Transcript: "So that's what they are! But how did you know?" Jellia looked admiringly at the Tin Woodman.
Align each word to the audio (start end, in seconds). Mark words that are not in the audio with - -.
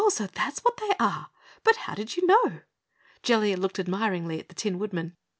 "So 0.09 0.25
that's 0.25 0.61
what 0.61 0.77
they 0.77 0.89
are! 0.99 1.29
But 1.63 1.75
how 1.75 1.93
did 1.93 2.17
you 2.17 2.25
know?" 2.25 2.61
Jellia 3.21 3.55
looked 3.55 3.77
admiringly 3.77 4.39
at 4.39 4.49
the 4.49 4.55
Tin 4.55 4.79
Woodman. 4.79 5.15